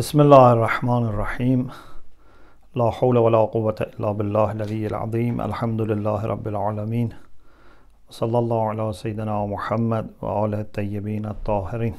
[0.00, 1.70] بسم الله الرحمن الرحیم
[2.76, 7.08] لا حول ولا قوة إلا بالله العلی العظیم الحمد لله رب العالمین
[8.10, 11.94] صلی الله علی سیدنا محمد و آله الطیبین الطاهرین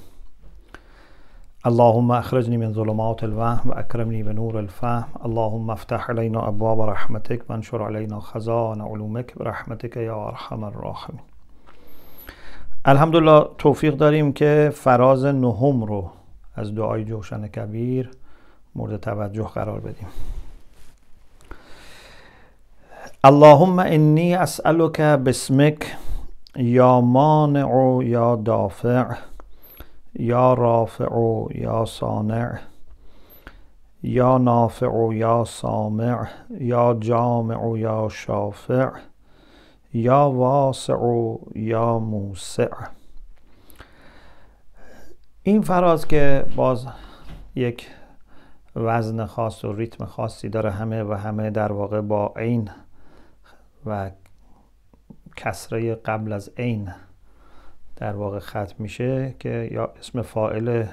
[1.66, 5.04] اللهم أخرجني من ظلمات الوهم وأكرمني بنور الفهم.
[5.26, 11.22] اللهم افتح علينا أبواب رحمتك وانشر علينا خزان علومك برحمتك یا أرحم الراحمین
[12.86, 16.21] الحمدلله توفیق داریم که فراز نهم رو
[16.56, 18.12] از دعای جوشن کبیر
[18.76, 20.08] مورد توجه قرار بدیم.
[23.24, 25.98] اللهم انی اسألك باسمك
[26.56, 29.16] یا مانع یا دافع
[30.14, 31.10] یا رافع
[31.56, 32.60] یا صانع
[34.04, 38.90] یا نافع یا سامع یا جامع یا شافع
[39.94, 42.70] یا واسع یا موسع.
[45.44, 46.88] این فراز که باز
[47.56, 47.88] یک
[48.76, 52.70] وزن خاص و ریتم خاصی داره همه و همه در واقع با عین
[53.86, 54.12] و
[55.38, 56.92] کسره قبل از عین
[57.96, 60.86] در واقع ختم میشه که یا اسم فائل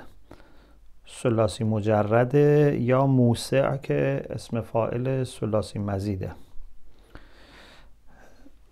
[1.06, 6.32] سلاسی مجرده یا موسع که اسم فائل سلاسی مزیده.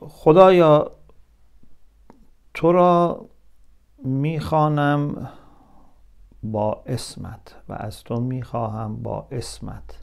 [0.01, 0.91] خدایا
[2.55, 3.27] تو را
[4.05, 5.29] می‌خوانم
[6.43, 9.99] با اسمت و از تو می‌خواهم با اسمت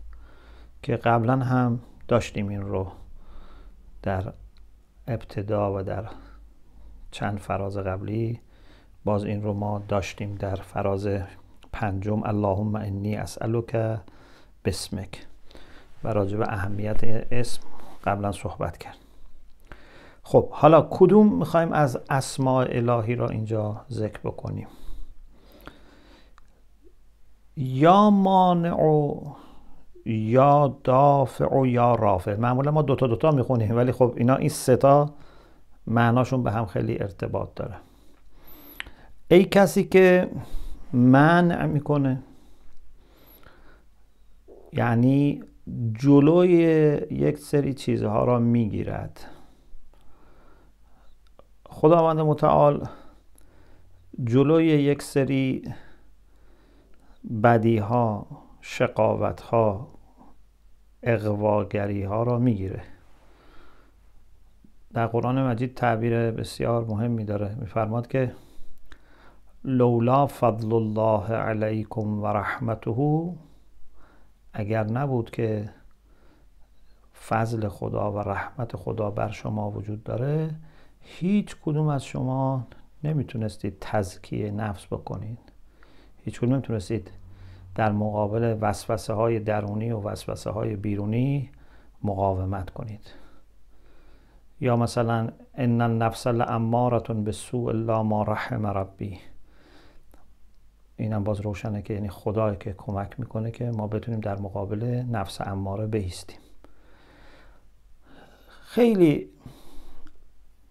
[0.81, 2.91] که قبلا هم داشتیم این رو
[4.01, 4.33] در
[5.07, 6.05] ابتدا و در
[7.11, 8.39] چند فراز قبلی.
[9.05, 11.07] باز این رو ما داشتیم در فراز
[11.73, 12.23] پنجم.
[12.23, 13.99] اللهم انی اسألک
[14.65, 15.25] بسمک
[16.03, 17.61] و راجع به اهمیت اسم
[18.03, 18.97] قبلا صحبت کرد.
[20.23, 24.67] خب حالا کدوم می‌خوایم از اسماء الهی را اینجا ذکر بکنیم؟
[27.57, 28.75] یا مانع
[30.05, 32.35] یا دافع یا رافع.
[32.35, 35.09] معمولا ما دوتا دوتا می‌خونیم ولی خب اینا این ستا
[35.87, 37.75] معناشون به هم خیلی ارتباط داره.
[39.27, 40.29] ای کسی که
[40.93, 42.23] منع می‌کنه
[44.73, 45.43] یعنی
[45.99, 46.49] جلوی
[47.11, 49.25] یک سری چیزها را می‌گیرد.
[51.69, 52.87] خداوند متعال
[54.23, 55.63] جلوی یک سری
[57.43, 58.27] بدی ها
[58.61, 59.41] شقاوت
[62.23, 62.83] را می‌گیره.
[64.93, 67.55] در قرآن مجید تعبیر بسیار مهمی داره.
[67.55, 68.31] میفرماد که
[69.63, 72.91] لولا فضل الله علیکم و رحمته
[74.53, 75.69] اگر نبود که
[77.27, 80.55] فضل خدا و رحمت خدا بر شما وجود داره
[80.99, 82.67] هیچ کدوم از شما
[83.03, 85.52] نمی‌تونستید تزکیه نفس بکنید.
[86.25, 87.11] هیچ کدوم نمی‌تونستید
[87.75, 91.49] در مقابل وسوسه های درونی و وسوسه های بیرونی
[92.03, 93.13] مقاومت کنید.
[94.61, 99.19] یا مثلا ان النفس لامارتون به سوء الا ما رحم ربی
[100.97, 105.41] اینم باز روشنه که یعنی خدا که کمک می‌کنه که ما بتونیم در مقابل نفس
[105.41, 106.39] اماره بیستیم
[108.61, 109.29] خیلی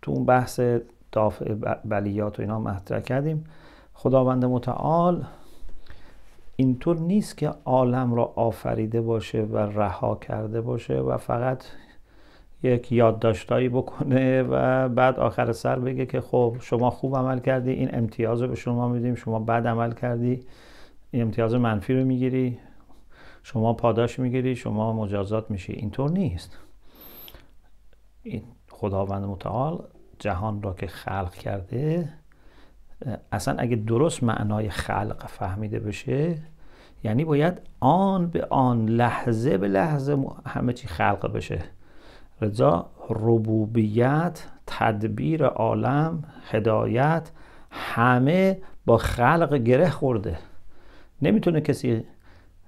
[0.02, 0.60] تو اون بحث
[1.12, 3.44] دافع بلیات و اینا مطرح کردیم.
[3.94, 5.24] خداوند متعال
[6.56, 11.64] اینطور نیست که عالم را آفریده باشه و رها کرده باشه و فقط
[12.62, 17.94] یک یادداشتایی بکنه و بعد آخر سر بگه که خب شما خوب عمل کردی این
[17.94, 20.40] امتیاز رو به شما میدیم شما بد عمل کردی
[21.10, 22.58] این امتیاز منفی رو می‌گیری
[23.42, 25.72] شما پاداش می‌گیری شما مجازات میشی.
[25.72, 26.58] اینطور نیست.
[28.22, 29.84] این خداوند متعال
[30.18, 32.12] جهان را که خلق کرده
[33.32, 36.38] اصلا اگه درست معنای خلق فهمیده بشه
[37.04, 41.62] یعنی باید آن به آن لحظه به لحظه همه چی خلق بشه.
[42.40, 47.30] رضا ربوبیت تدبیر عالم هدایت
[47.70, 50.38] همه با خلق گره خورده.
[51.22, 52.04] نمی‌تونه کسی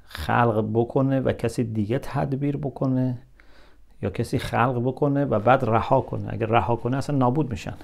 [0.06, 3.18] خلق بکنه و کسی دیگه تدبیر بکنه
[4.02, 6.32] یا کسی خلق بکنه و بعد رها کنه.
[6.32, 7.74] اگر رها کنه اصلا نابود میشن.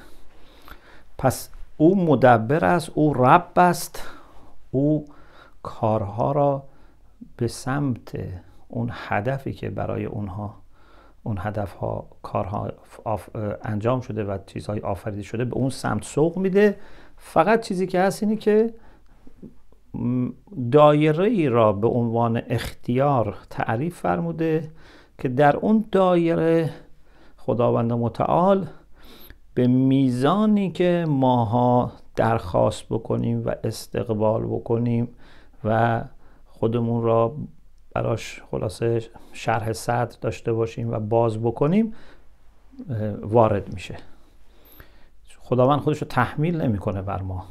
[1.19, 1.51] پس
[1.81, 4.03] او مدبر است او رب است.
[4.71, 5.05] او
[5.63, 6.63] کارها را
[7.37, 8.19] به سمت
[8.69, 10.55] اون هدفی که برای اونها
[11.23, 12.69] اون هدف ها کارها
[13.63, 16.77] انجام شده و چیزهای آفریده شده به اون سمت سوق میده.
[17.17, 18.75] فقط چیزی که هست اینی که
[20.73, 24.71] دایره ای را به عنوان اختیار تعریف فرموده
[25.19, 26.71] که در اون دایره
[27.37, 28.67] خداوند متعال
[29.61, 35.09] به میزانی که ماها درخواست بکنیم و استقبال بکنیم
[35.65, 36.05] و
[36.47, 37.37] خودمون را
[37.95, 39.03] براش خلاصه
[39.33, 41.93] شرح صدر داشته باشیم و باز بکنیم
[43.23, 43.97] وارد میشه.
[45.39, 47.45] خداوند خودش رو تحمیل نمی‌کنه بر ما.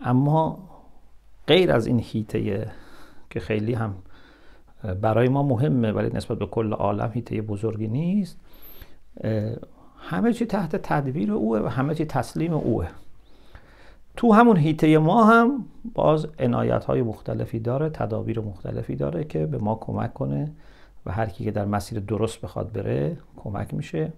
[0.00, 0.58] اما
[1.46, 2.72] غیر از این هیته
[3.30, 3.94] که خیلی هم
[5.00, 8.40] برای ما مهمه ولی نسبت به کل عالم هیته بزرگی نیست
[10.06, 12.88] همه چی تحت تدبیر اوه و همه چی تسلیم اوه
[14.16, 15.64] تو همون هیته ما هم
[15.94, 20.50] باز عنایت های مختلفی داره تدابیر مختلفی داره که به ما کمک کنه
[21.06, 24.12] و هر کی که در مسیر درست بخواد بره کمک میشه.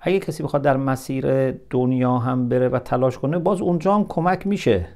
[0.00, 4.46] اگه کسی بخواد در مسیر دنیا هم بره و تلاش کنه باز اونجا هم کمک
[4.46, 4.86] میشه.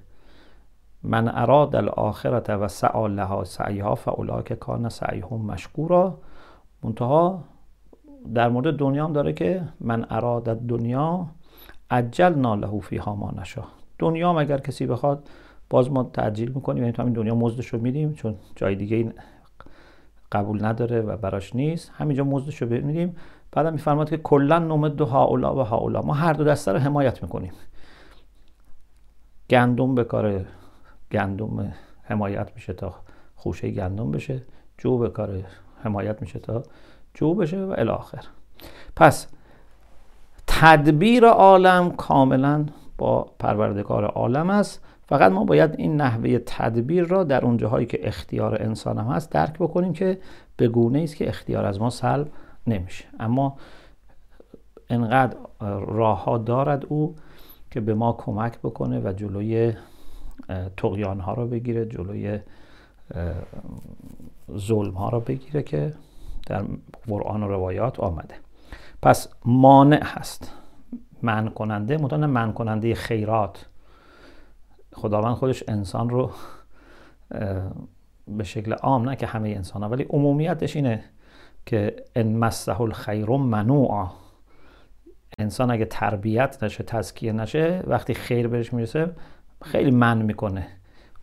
[1.03, 3.99] من اراد الاخرت و سعا لها سعیها
[4.45, 6.19] که کان سعیهم مشکورا.
[6.83, 7.45] منتها
[8.35, 11.27] در مورد دنیا هم داره که من اراد دنیا
[11.91, 13.65] عجل له فیها ما نشا
[13.99, 15.29] دنیا هم اگر کسی بخواد
[15.71, 19.13] باز ما تعجیل می‌کنیم یعنی تو همین دنیا مزدش رو میدیم چون جای دیگه این
[20.33, 21.93] قبول نداره و براش نیست.
[21.95, 23.17] همینجا مزدش رو میدیم.
[23.53, 26.01] بعد میفرماد که کلا نمد هاولا و هاولا.
[26.01, 27.53] ما هر دو دسته رو حمایت می‌کنیم.
[29.51, 30.45] گندم به کار
[31.13, 31.73] گندم
[32.03, 32.95] حمایت میشه تا
[33.35, 34.43] خوشه گندم بشه.
[34.79, 35.43] جو به کار
[35.83, 36.63] حمایت میشه تا
[37.15, 38.25] جو بشه و الاخر
[38.97, 39.27] پس
[40.47, 42.67] تدبیر عالم کاملا
[42.99, 44.85] با پروردگار عالم است.
[45.07, 49.31] فقط ما باید این نحوه تدبیر را در اون جاهایی که اختیار انسان هم هست
[49.31, 50.19] درک بکنیم که
[50.57, 52.31] به گونه است که اختیار از ما سلب
[52.67, 53.05] نمیشه.
[53.21, 53.57] اما
[54.91, 55.37] انقدر
[55.87, 57.15] راه ها دارد او
[57.71, 59.73] که به ما کمک بکنه و جلوی
[60.77, 62.39] تقیان ها رو بگیره جلوی
[64.57, 65.93] ظلم ها رو بگیره که
[66.47, 66.65] در
[67.09, 68.35] قرآن و روایات آمده.
[69.03, 70.53] پس مانع هست.
[71.23, 73.67] من کننده مطمئن من کننده خیرات.
[74.93, 76.31] خداوند خودش انسان رو
[78.29, 81.05] به شکل عام نه که همه انسان ها ولی عمومیتش اینه
[81.67, 84.11] که ان مسه الخیر منوع
[85.39, 89.11] انسان اگه تربیت نشه تزکیه نشه وقتی خیر بهش می‌رسه
[89.63, 90.67] خیلی من می‌کنه.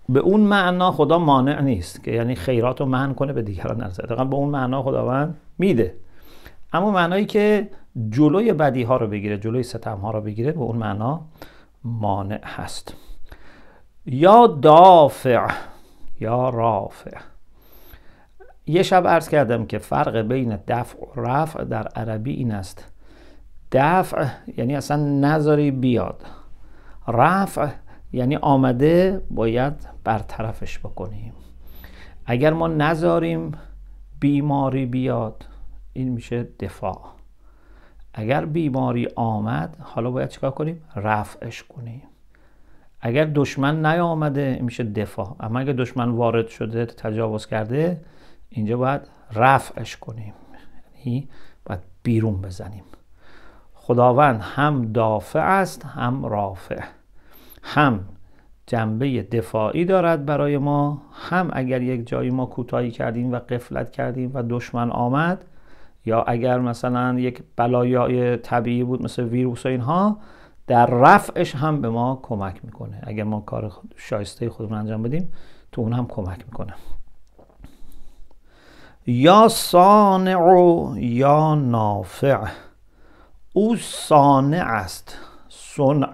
[0.09, 4.03] به اون معنا خدا مانع نیست که یعنی خیرات رو من کنه به دیگران نرسه.
[4.03, 5.95] دقیقا به اون معنا خداوند میده.
[6.73, 7.69] اما معنایی که
[8.09, 11.21] جلوی بدی ها رو بگیره جلوی ستم ها رو بگیره به اون معنا
[11.83, 12.95] مانع هست.
[14.05, 15.47] یا دافع
[16.19, 17.17] یا رافع.
[18.65, 22.85] یه شب عرض کردم که فرق بین دفع و رفع در عربی این است.
[23.71, 24.25] دفع
[24.57, 26.25] یعنی اصلا نذاری بیاد.
[27.07, 27.67] رفع
[28.13, 29.73] یعنی آمده باید
[30.03, 31.33] برطرفش بکنیم.
[32.25, 33.51] اگر ما نذاریم
[34.19, 35.45] بیماری بیاد
[35.93, 37.01] این میشه دفاع.
[38.13, 42.03] اگر بیماری آمد حالا باید چیکار کنیم؟ رفعش کنیم.
[43.01, 45.35] اگر دشمن نیامده میشه دفاع.
[45.39, 48.01] اما اگر دشمن وارد شده تجاوز کرده
[48.49, 49.01] اینجا باید
[49.33, 50.33] رفعش کنیم.
[51.05, 51.29] یعنی
[51.65, 52.83] باید بیرون بزنیم.
[53.73, 56.83] خداوند هم دافع است هم رافع.
[57.63, 57.99] هم
[58.67, 64.31] جنبه دفاعی دارد برای ما هم اگر یک جایی ما کوتاهی کردیم و قفلت کردیم
[64.33, 65.45] و دشمن آمد
[66.05, 70.17] یا اگر مثلا یک بلایای طبیعی بود مثل ویروس و اینها
[70.67, 72.99] در رفعش هم به ما کمک می‌کنه.
[73.03, 75.31] اگر ما کار شایسته خودمون انجام بدیم
[75.71, 76.73] تو اون هم کمک می‌کنه.
[79.07, 80.37] یا صانع
[80.97, 82.47] یا نافع.
[83.53, 85.17] او صانع است
[85.49, 86.13] صنع.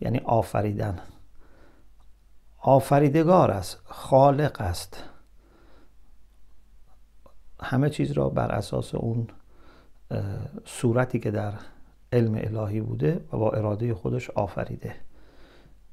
[0.00, 0.98] یعنی آفریدن.
[2.58, 5.04] آفریدگار است خالق است.
[7.60, 9.28] همه چیز را بر اساس اون
[10.64, 11.52] صورتی که در
[12.12, 14.96] علم الهی بوده و با اراده خودش آفریده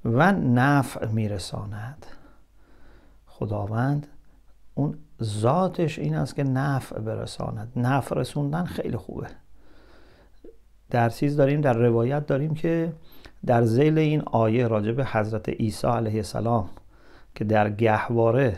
[0.05, 2.05] و نفع میرساند.
[3.25, 4.07] خداوند
[4.73, 7.71] اون ذاتش این است که نفع برساند.
[7.75, 9.27] نفع رسوندن خیلی خوبه.
[10.89, 12.93] در چیز داریم در روایت داریم که
[13.45, 16.69] در زیل این آیه راجع به حضرت عیسی علیه السلام
[17.35, 18.57] که در گهواره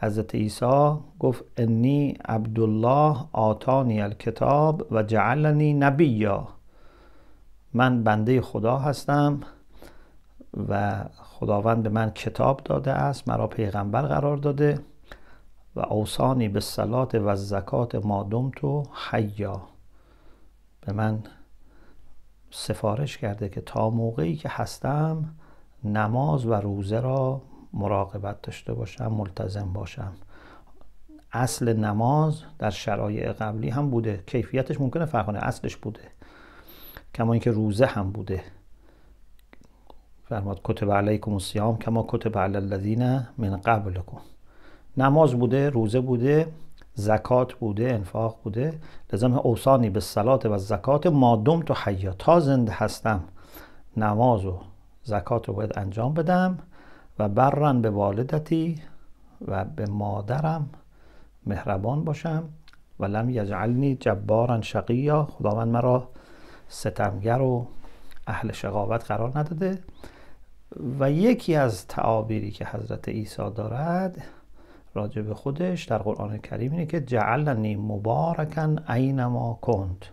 [0.00, 6.48] حضرت عیسی گفت انی عبدالله آتانی الکتاب و جعلنی نبیا
[7.74, 9.40] من بنده خدا هستم
[10.68, 14.78] و خداوند به من کتاب داده است مرا پیغمبر قرار داده
[15.76, 19.62] و اوسانی به صلات و زکات مادم تو حیا
[20.80, 21.22] به من
[22.50, 25.34] سفارش کرده که تا موقعی که هستم
[25.84, 30.12] نماز و روزه را مراقبت داشته باشم ملتزم باشم.
[31.32, 34.24] اصل نماز در شرایع قبلی هم بوده.
[34.26, 35.38] کیفیتش ممکنه فرق کنه.
[35.38, 36.00] اصلش بوده.
[37.14, 38.42] کما اینکه روزه هم بوده.
[40.24, 44.18] فرماد کتب علیکم الصیام کما کتب علی الذین من قبلکم.
[44.96, 46.52] نماز بوده روزه بوده.
[46.98, 48.78] زکات بوده انفاق بوده.
[49.12, 53.24] لازم اوسانی به صلات و زکات مادم تو حیا تا زنده هستم
[53.96, 54.60] نماز و
[55.02, 56.58] زکات رو باید انجام بدم
[57.18, 58.82] و برن به والدتی
[59.48, 60.70] و به مادرم
[61.46, 62.48] مهربان باشم.
[63.00, 65.24] و لم یجعلنی جبارا شقیا.
[65.24, 66.08] خداوند مرا
[66.68, 67.66] ستمگر و
[68.26, 69.78] اهل شقاوت قرار نداده.
[71.00, 74.22] و یکی از تعابیری که حضرت عیسی دارد
[74.96, 80.06] راجع به خودش در قرآن کریم اینه که جعلنی مبارکن اینما کند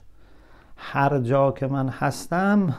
[0.77, 2.75] هر جا که من هستم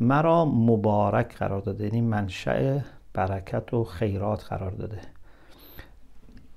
[0.00, 1.84] مرا مبارک قرار داده.
[1.84, 2.78] یعنی منشأ
[3.14, 5.00] برکت و خیرات قرار داده.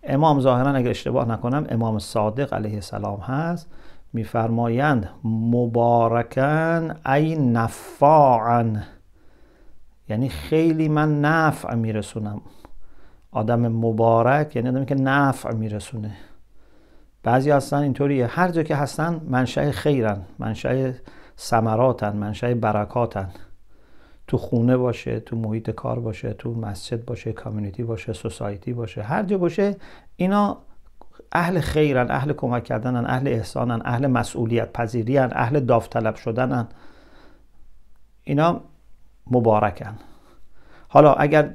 [0.03, 3.71] امام ظاهرا اگر اشتباه نکنم امام صادق علیه السلام هست
[4.13, 8.83] میفرمایند مبارکن ای نفاعن.
[10.09, 12.41] یعنی خیلی من نفع میرسونم.
[13.35, 16.11] آدم مبارک یعنی آدمی که نفع میرسونه.
[17.23, 18.27] بعضی هستن اینطوریه.
[18.27, 20.91] هر جا که هستن منشأ خیرن منشأ
[21.37, 23.29] ثمراتن منشأ برکاتن.
[24.27, 29.23] تو خونه باشه تو محیط کار باشه تو مسجد باشه کامیونیتی باشه سوسایتی باشه هر
[29.23, 29.75] جا باشه
[30.15, 30.57] اینا
[31.31, 36.67] اهل خیرن اهل کمک کردنن اهل احسانن اهل مسئولیت پذیریان اهل داوطلب شدنن.
[38.23, 38.61] اینا
[39.31, 39.95] مبارکن.
[40.87, 41.53] حالا اگر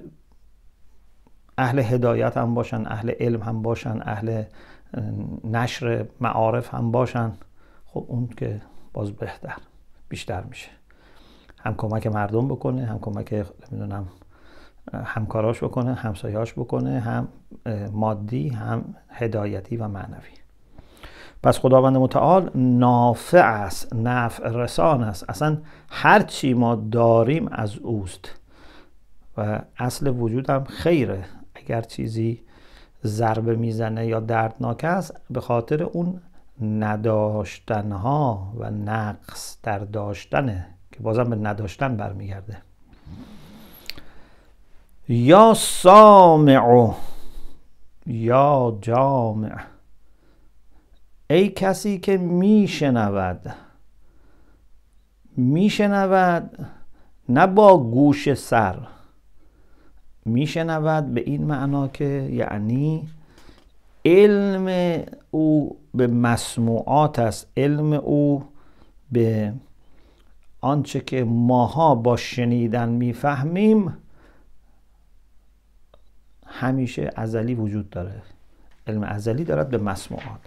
[1.61, 4.43] اهل هدایت هم باشن اهل علم هم باشن اهل
[5.45, 7.33] نشر معارف هم باشن.
[7.87, 8.61] خب اون که
[8.93, 9.57] باز بهتر
[10.09, 10.69] بیشتر میشه.
[11.59, 14.09] هم کمک مردم بکنه هم کمک نمی‌دونم
[15.05, 17.29] همکاراش بکنه همسایاش بکنه هم
[17.93, 20.41] مادی هم هدایتی و معنوی.
[21.43, 25.31] پس خداوند متعال نافع است نفع رسان است.
[25.31, 28.41] اصلا هر چی ما داریم از اوست
[29.37, 31.25] و اصل وجودم خیره.
[31.61, 32.43] اگر چیزی
[33.05, 36.21] ضربه می‌زنه یا دردناک است به خاطر اون
[36.63, 42.63] نداشتنها و نقص در داشتنه که بازم به نداشتن برمیگرده.
[45.09, 46.95] یا سامع
[48.07, 49.57] یا جامع.
[51.31, 53.55] ای کسی که میشنود
[55.37, 56.69] میشنود
[57.29, 58.79] نه با گوش سر
[60.31, 63.09] میشنود به این معنا که یعنی
[64.05, 64.99] علم
[65.31, 67.47] او به مسموعات است.
[67.57, 68.45] علم او
[69.13, 69.53] به
[70.61, 73.97] آنچه که ماها با شنیدن می‌فهمیم
[76.47, 78.23] همیشه ازلی وجود داره.
[78.87, 80.41] علم ازلی دارد به مسموعات.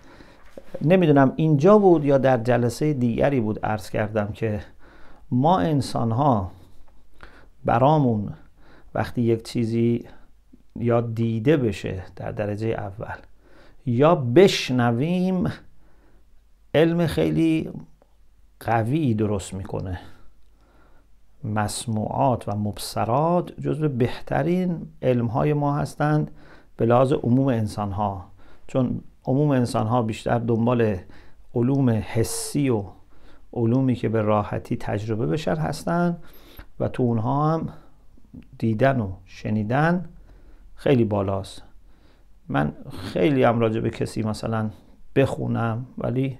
[0.81, 4.59] نمی‌دونم اینجا بود یا در جلسه دیگری بود عرض کردم که
[5.31, 6.51] ما انسان ها
[7.65, 8.33] برامون
[8.95, 10.05] وقتی یک چیزی
[10.75, 13.17] یا دیده بشه در درجه اول
[13.85, 15.51] یا بشنویم
[16.75, 17.69] علم خیلی
[18.59, 19.99] قوی درست می‌کنه.
[21.43, 26.31] مسموعات و مبصرات جزو بهترین علم های ما هستند
[26.77, 28.25] به لحاظ عموم انسان ها
[28.67, 30.97] چون عموم انسان ها بیشتر دنبال
[31.55, 32.83] علوم حسی و
[33.53, 36.23] علومی که به راحتی تجربه بشن هستند
[36.79, 37.69] و تو اونها هم
[38.57, 40.05] دیدن و شنیدن
[40.75, 41.63] خیلی بالاست.
[42.49, 42.71] من
[43.13, 44.69] خیلی هم راجع به کسی مثلا
[45.15, 46.39] بخونم ولی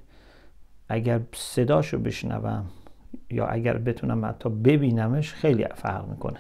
[0.90, 2.66] اگر صداشو بشنوم
[3.30, 6.40] یا اگر بتونم حتی ببینمش خیلی فرق می‌کنه.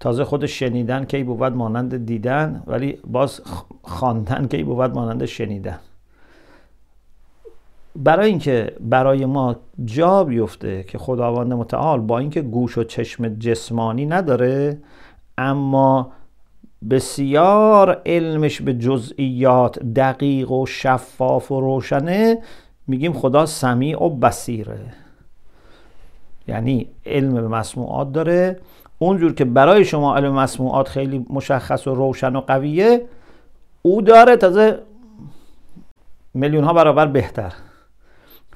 [0.00, 3.40] تازه خود شنیدن کی بود مانند دیدن ولی باز
[3.82, 5.78] خواندن کی بود مانند شنیدن.
[7.96, 14.06] برای اینکه برای ما جا بیفته که خداوند متعال با اینکه گوش و چشم جسمانی
[14.06, 14.78] نداره
[15.38, 16.12] اما
[16.90, 22.38] بسیار علمش به جزئیات دقیق و شفاف و روشنه
[22.86, 24.78] میگیم خدا سمیع و بصیره.
[26.48, 28.60] یعنی علم به مسموعات داره.
[28.98, 33.02] اونجور که برای شما علم مسموعات خیلی مشخص و روشن و قویه
[33.82, 34.78] او داره تازه
[36.34, 37.52] میلیون ها برابر بهتر.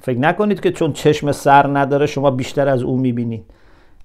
[0.01, 3.45] فکر نکنید که چون چشم سر نداره شما بیشتر از او می‌بینید.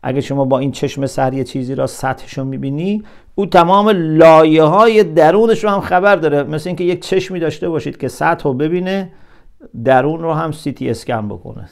[0.03, 3.03] اگه شما با این چشم سر یه چیزی را سطحش رو می‌بینی
[3.35, 6.43] او تمام لایه های درونش رو هم خبر داره.
[6.43, 9.13] مثل اینکه یک چشمی داشته باشید که سطح رو ببینه
[9.85, 11.69] درون رو هم سیتی اسکن بکنه.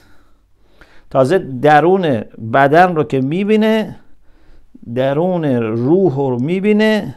[1.10, 3.96] تازه درون بدن رو که می‌بینه
[4.94, 7.14] درون روح رو می‌بینه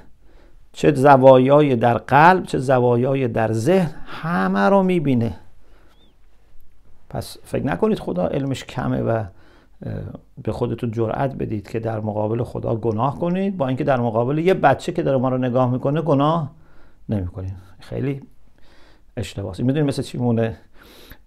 [0.74, 5.36] چه زوایای در قلب چه زوایای در ذهن همه رو می‌بینه.
[7.10, 9.24] پس فکر نکنید خدا علمش کمه و
[10.44, 13.58] به خودتون جرأت بدید که در مقابل خدا گناه کنید.
[13.58, 16.52] با اینکه در مقابل یه بچه که داره ما رو نگاه می‌کنه گناه
[17.10, 17.54] نمی‌کنید.
[17.80, 18.22] خیلی
[19.18, 20.58] اشتباهی می‌دونید مثل چی مونه؟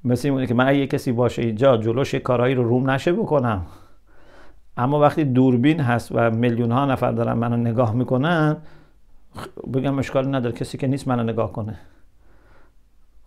[0.05, 3.67] مثل این که من اگه کسی باشه اینجا جلوش کارهایی رو روم نشه بکنم.
[4.77, 8.57] اما وقتی دوربین هست و میلیون ها نفر دارن منو نگاه می‌کنن
[9.75, 10.55] بگم اشکال نداره.
[10.55, 11.79] کسی که نیست منو نگاه کنه.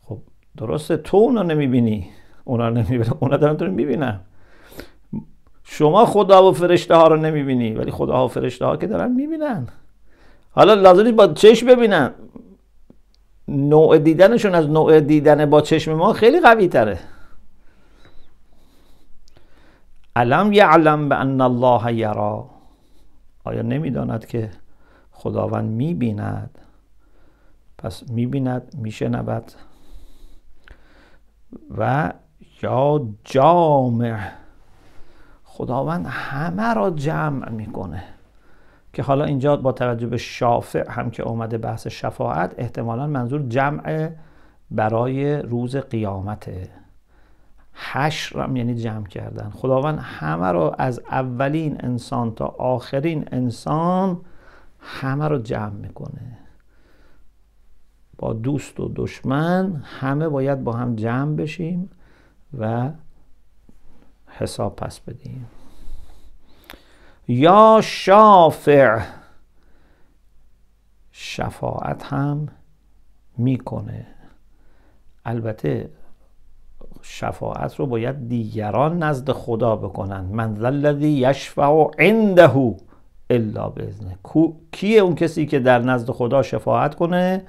[0.03, 0.17] خب
[0.57, 0.97] درسته.
[0.97, 2.09] تو اونا نمی‌بینی.
[2.43, 3.05] اونا نمی‌بینی.
[3.19, 4.19] اونا دارن تو می‌بینن.
[5.63, 9.67] شما خدا و فرشته ها رو نمی‌بینی ولی خدا و فرشته ها که دارن می‌بینن.
[10.51, 12.11] حالا لازم با چشم ببینن.
[13.47, 16.99] نوع دیدنشون از نوع دیدن با چشم ما خیلی قوی تره.
[20.15, 22.49] علم یعلم به ان الله یرا.
[23.43, 24.51] آیا نمی‌داند که
[25.11, 26.59] خداوند می‌بیند؟
[27.77, 29.51] پس می‌بیند میشنود.
[31.77, 32.13] و
[32.63, 34.31] یا جامع.
[35.43, 38.03] خداوند همه را جمع می‌کنه.
[38.93, 44.09] که حالا اینجا با توجه به شافع هم که اومده بحث شفاعت احتمالا منظور جمع
[44.71, 46.69] برای روز قیامته.
[47.73, 49.49] حشر هم یعنی جمع کردن.
[49.49, 54.21] خداوند همه رو از اولین انسان تا آخرین انسان
[54.79, 56.37] همه رو جمع می‌کنه.
[58.17, 61.89] با دوست و دشمن همه باید با هم جمع بشیم.
[62.57, 62.89] و
[64.27, 65.47] حساب پس بدیم.
[67.27, 69.01] یا شافع.
[71.11, 72.47] شفاعت هم
[73.37, 74.07] می‌کنه.
[75.25, 75.89] البته
[77.01, 80.21] شفاعت رو باید دیگران نزد خدا بکنن.
[80.21, 82.75] من الذی یشفع عنده
[83.29, 84.17] الا باذنه
[84.71, 87.45] کیه اون کسی که در نزد خدا شفاعت کنه؟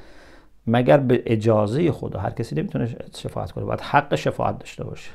[0.66, 5.10] مگر به اجازه خدا هر کسی نمی‌تونه شفاعت کنه باید حق شفاعت داشته باشه.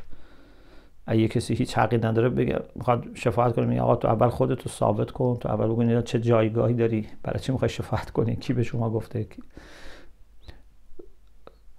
[1.08, 5.12] اگه کسی هیچ حقی نداره بگه می‌خواد شفاعت کنه میگه آقا تو اول خودتو ثابت
[5.12, 8.90] کن تو اول بگو چه جایگاهی داری برای چی می‌خوای شفاعت کنی کی به شما
[8.90, 9.28] گفته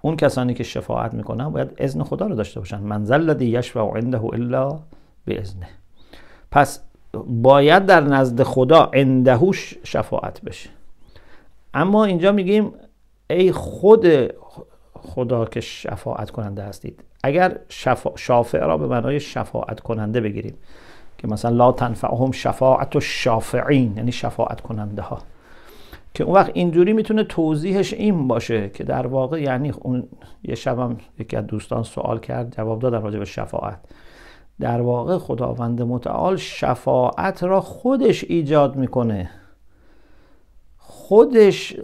[0.03, 2.81] اون کسانی که شفاعت می‌کنن باید اذن خدا رو داشته باشن.
[2.81, 4.79] منزل الذی یشفع عنده الا
[5.27, 5.69] باذنه.
[6.51, 6.81] پس
[7.27, 9.39] باید در نزد خدا عنده
[9.85, 10.71] شفاعت بشه.
[11.75, 12.73] اما اینجا میگیم
[13.31, 14.07] ای خود
[14.95, 17.05] خدا که شفاعت کننده هستید.
[17.25, 18.11] اگر شفا...
[18.17, 20.55] شافع را به معنای شفاعت کننده بگیریم
[21.19, 25.19] که مثلا لا تنفعهم شفاعت و شافعین یعنی شفاعت کننده ها
[26.15, 30.09] که اون وقت اینجوری می‌تونه توضیحش این باشه که در واقع یعنی اون
[30.43, 33.79] یه شبم یکی از دوستان سوال کرد جواب دادم راجع به شفاعت.
[34.61, 39.31] در واقع خداوند متعال شفاعت را خودش ایجاد می‌کنه.
[40.79, 41.77] خودش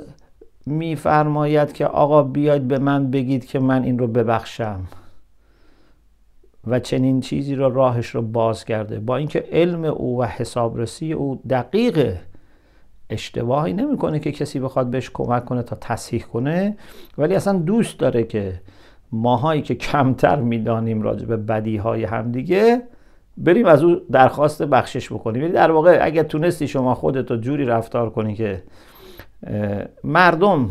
[0.66, 4.80] میفرماید که آقا بیاید به من بگید که من این رو ببخشم
[6.66, 11.42] و چنین چیزی رو راهش رو باز کرده با اینکه علم او و حسابرسی او
[11.50, 12.20] دقیقه
[13.10, 16.76] اشتباهی نمی‌کنه که کسی بخواد بهش کمک کنه تا تصحیح کنه
[17.18, 18.60] ولی اصلا دوست داره که
[19.12, 22.82] ماهایی که کمتر می‌دانیم راجع به بدی های همدیگه
[23.36, 25.42] بریم از او درخواست بخشش بکنیم.
[25.42, 28.62] یعنی در واقع اگر تونستی شما خودتو جوری رفتار کنی که
[30.04, 30.70] مردم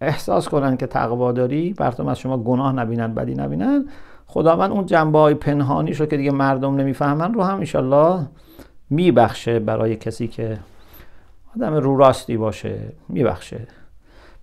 [0.00, 3.88] احساس کنن که تقوا داری مردم از شما گناه نبینن بدی نبینن.
[4.26, 8.26] خداوند اون جنبه های پنهانی رو که دیگه مردم نمی‌فهمن رو هم ایشالله
[8.90, 10.58] میبخشه برای کسی که
[11.56, 12.78] آدم رو راستی باشه
[13.08, 13.66] میبخشه.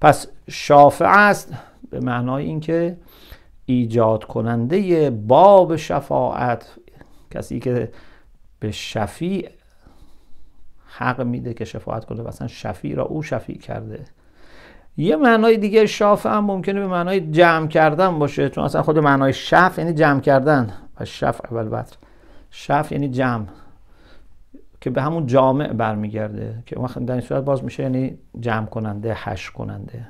[0.01, 1.53] پس شافع است
[1.89, 2.97] به معنای اینکه
[3.65, 6.77] ایجاد کننده باب شفاعت
[7.31, 7.91] کسی که
[8.59, 9.49] به شفیع
[10.97, 14.05] حق میده که شفاعت کنه مثلا شفیع را او شفیع کرده.
[14.97, 19.33] یه معنای دیگه شافع هم ممکنه به معنای جمع کردن باشه چون اصلا خود معنای
[19.33, 21.95] شف یعنی جمع کردن و شف اول بطر
[22.49, 23.45] شف یعنی جمع
[24.81, 26.75] که به همون جامع برمیگرده که
[27.05, 30.07] در این صورت باز میشه یعنی جمع کننده حش کننده.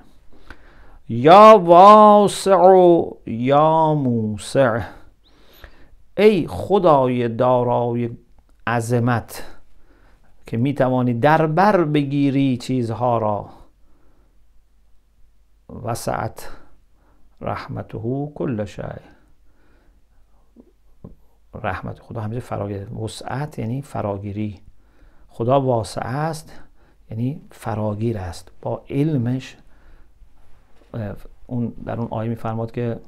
[1.09, 4.79] یا واسع یا موسع.
[6.17, 8.09] ای خدای دارای
[8.67, 9.43] عظمت
[10.45, 13.49] که می‌توانی در بر بگیری چیزها را.
[15.83, 16.49] وسعت
[17.41, 18.99] رحمته کل شای
[21.53, 24.61] رحمت خدا همیشه فراگیر وسعت یعنی فراگیری.
[25.27, 26.61] خدا واسع است
[27.11, 28.51] یعنی فراگیر است.
[28.61, 29.57] با علمش
[31.47, 32.99] اون در اون آیه میفرماد که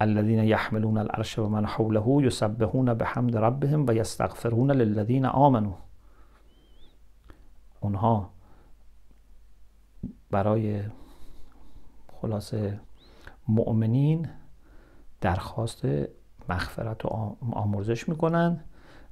[0.00, 5.87] الذين يحملون العرش و من حوله يسبحون بحمد ربهم و یستغفرون للذین آمنوا.
[7.80, 8.30] اونها
[10.30, 10.82] برای
[12.20, 12.80] خلاصه
[13.48, 14.28] مؤمنین
[15.20, 15.84] درخواست
[16.48, 18.60] مغفرت و آمرزش می‌کنن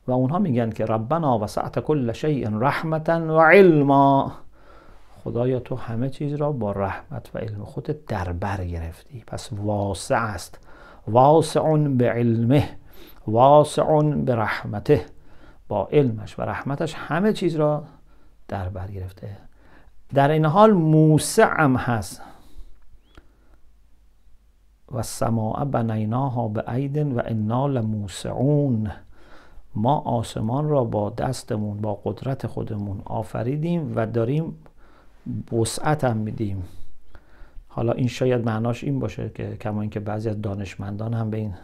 [0.06, 4.32] و اونها میگن که ربنا وسعت کل شیء رحمتا و علما.
[5.24, 9.24] خدایا تو همه چیز را با رحمت و علم خودت در بر گرفتی.
[9.26, 10.58] پس واسع است.
[11.06, 12.68] واسع به علمه.
[13.26, 15.06] واسع به رحمته.
[15.68, 17.84] با علمش و رحمتش همه چیز را
[18.48, 19.36] در بر گرفته.
[20.14, 22.22] در این حال موسع هم هست.
[24.92, 28.90] و سماع بنیناها به عیدن و انا لموسعون.
[29.74, 34.58] ما آسمان را با دستمون با قدرت خودمون آفریدیم و داریم
[35.52, 36.64] وسعت هم میدیم.
[37.68, 41.54] حالا این شاید معناش این باشه که کما اینکه بعضی از دانشمندان هم به این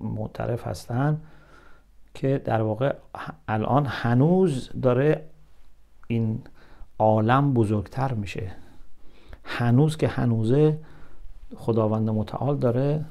[0.00, 1.20] معترف هستن
[2.14, 2.94] که در واقع
[3.48, 5.24] الان هنوز داره
[6.12, 6.40] این
[6.98, 8.52] عالم بزرگتر میشه.
[9.44, 10.78] هنوز که هنوزه
[11.56, 13.04] خداوند متعال داره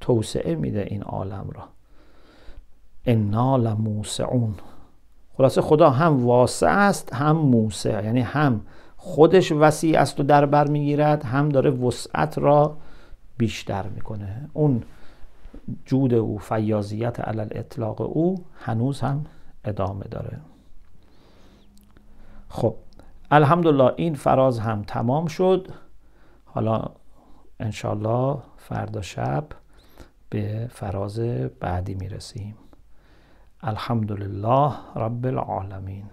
[0.00, 1.62] توسعه میده این عالم را.
[3.06, 4.54] انا لموسعون.
[5.36, 8.04] خلاصه خدا هم واسع است هم موسع.
[8.04, 8.60] یعنی هم
[8.96, 12.76] خودش وسیع است و در بر می‌گیرد هم داره وسعت را
[13.38, 14.50] بیشتر می‌کنه.
[14.52, 14.82] اون
[15.84, 19.26] جود او فیاضیت علل اطلاق او هنوز هم
[19.64, 20.38] ادامه داره.
[22.50, 22.76] خب
[23.30, 25.68] الحمدلله این فراز هم تمام شد.
[26.44, 26.84] حالا
[27.60, 29.46] انشالله فردا شب
[30.30, 31.20] به فراز
[31.60, 32.56] بعدی می‌رسیم.
[33.62, 36.04] الحمدلله رب العالمین.